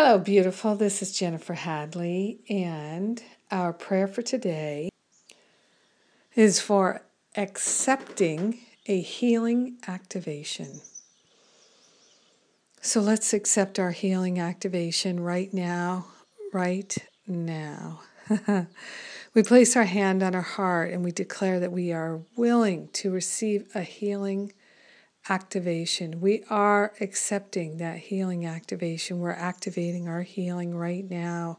[0.00, 0.76] Hello, beautiful.
[0.76, 3.20] This is Jennifer Hadley, and
[3.50, 4.90] our prayer for today
[6.36, 7.02] is for
[7.36, 10.82] accepting a healing activation.
[12.80, 16.06] So let's accept our healing activation right now,
[16.52, 16.96] right
[17.26, 18.02] now.
[19.34, 23.10] we place our hand on our heart and we declare that we are willing to
[23.10, 24.52] receive a healing
[25.28, 26.20] activation.
[26.20, 29.18] We are accepting that healing activation.
[29.18, 31.58] We're activating our healing right now.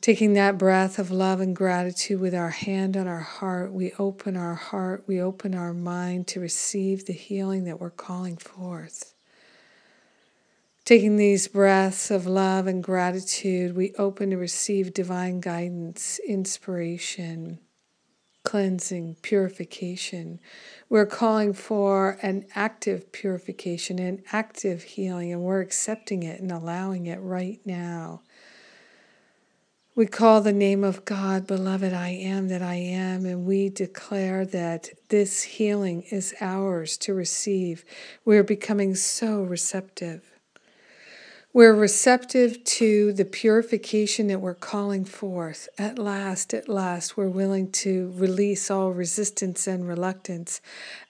[0.00, 4.36] Taking that breath of love and gratitude with our hand on our heart, we open
[4.36, 9.14] our heart, we open our mind to receive the healing that we're calling forth.
[10.84, 17.58] Taking these breaths of love and gratitude, we open to receive divine guidance, inspiration,
[18.54, 20.38] cleansing, purification.
[20.88, 27.06] We're calling for an active purification, an active healing, and we're accepting it and allowing
[27.06, 28.22] it right now.
[29.96, 34.46] We call the name of God, beloved, I am that I am, and we declare
[34.46, 37.84] that this healing is ours to receive.
[38.24, 40.33] We're becoming so receptive.
[41.54, 45.68] We're receptive to the purification that we're calling forth.
[45.78, 50.60] At last, at last, we're willing to release all resistance and reluctance.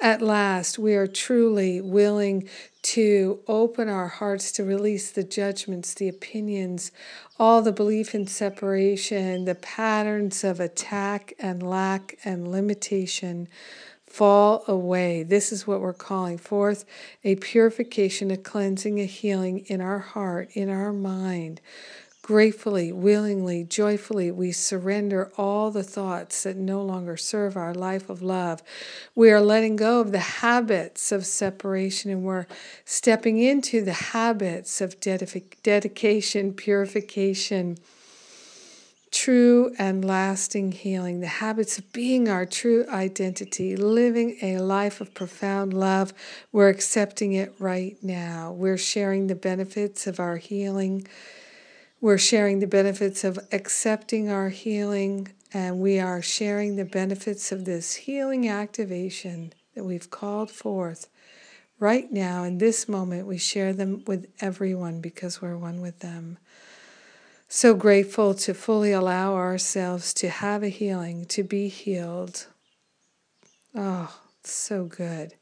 [0.00, 2.48] At last, we are truly willing
[2.82, 6.90] to open our hearts to release the judgments, the opinions,
[7.38, 13.46] all the belief in separation, the patterns of attack and lack and limitation
[14.12, 15.22] fall away.
[15.22, 16.84] This is what we're calling forth
[17.24, 21.62] a purification, a cleansing, a healing in our heart, in our mind.
[22.20, 28.22] Gratefully, willingly, joyfully, we surrender all the thoughts that no longer serve our life of
[28.22, 28.62] love.
[29.14, 32.46] We are letting go of the habits of separation and we're
[32.84, 37.78] stepping into the habits of dedication, purification
[39.22, 45.14] true and lasting healing, the habits of being our true identity, living a life of
[45.14, 46.12] profound love.
[46.50, 48.50] We're accepting it right now.
[48.50, 51.06] We're sharing the benefits of our healing.
[52.00, 57.64] We're sharing the benefits of accepting our healing, and we are sharing the benefits of
[57.64, 61.08] this healing activation that we've called forth.
[61.78, 66.38] Right now, in this moment, we share them with everyone because we're one with them.
[67.54, 72.46] So grateful to fully allow ourselves to have a healing, to be healed.
[73.74, 75.34] Oh, so good.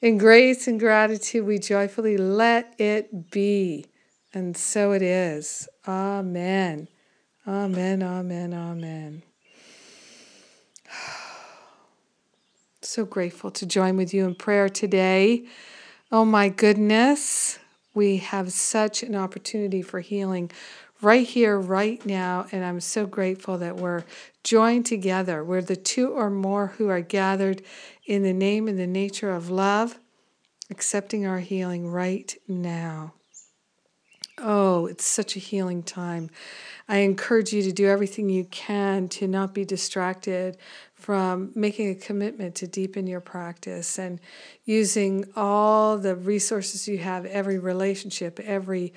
[0.00, 3.84] In grace and gratitude, we joyfully let it be.
[4.32, 5.68] And so it is.
[5.86, 6.88] Amen.
[7.46, 9.22] Amen, amen, amen.
[12.80, 15.44] So grateful to join with you in prayer today.
[16.10, 17.58] Oh my goodness,
[17.94, 20.50] we have such an opportunity for healing
[21.02, 22.46] right here, right now.
[22.52, 24.04] And I'm so grateful that we're
[24.44, 25.44] joined together.
[25.44, 27.62] We're the two or more who are gathered
[28.06, 29.98] in the name and the nature of love,
[30.70, 33.14] accepting our healing right now.
[34.38, 36.30] Oh, it's such a healing time.
[36.88, 40.56] I encourage you to do everything you can to not be distracted
[40.94, 44.20] from making a commitment to deepen your practice and
[44.64, 48.92] using all the resources you have, every relationship, every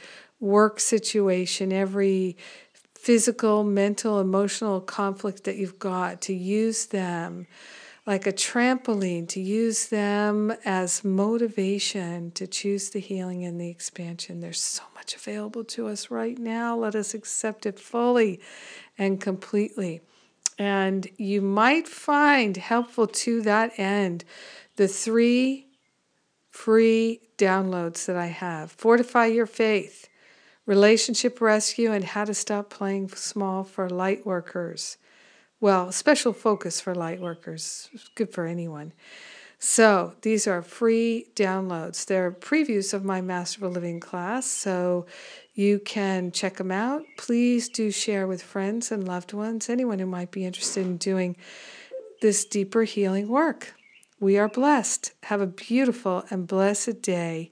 [0.46, 2.38] work situation, every
[2.94, 7.48] physical, mental, emotional conflict that you've got, to use them
[8.06, 14.40] like a trampoline, to use them as motivation to choose the healing and the expansion.
[14.40, 16.78] There's so much available to us right now.
[16.78, 18.40] Let us accept it fully
[18.98, 20.02] and completely.
[20.58, 24.24] And you might find helpful to that end
[24.76, 25.68] the three
[26.52, 30.05] free downloads that I have Fortify Your Faith
[30.66, 34.98] relationship rescue, and how to stop playing small for light workers.
[35.60, 38.94] Well, special focus for light workers, good for anyone.
[39.58, 42.06] So, these are free downloads.
[42.06, 45.06] They're previews of my Masterful Living class, so
[45.54, 47.04] you can check them out.
[47.18, 51.38] Please do share with friends and loved ones, anyone who might be interested in doing
[52.22, 53.74] this deeper healing work.
[54.20, 55.14] We are blessed.
[55.24, 57.52] Have a beautiful and blessed day,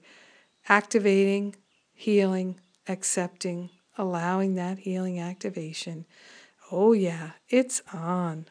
[0.68, 1.56] activating,
[1.94, 6.06] healing, accepting, allowing that healing activation.
[6.70, 8.46] Oh, yeah, it's on.